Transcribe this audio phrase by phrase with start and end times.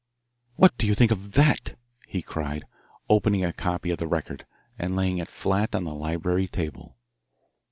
[0.55, 2.63] "What do you think of that?" he cried,
[3.07, 4.47] opening a copy of the Record,
[4.79, 6.97] and laying it flat on the library table.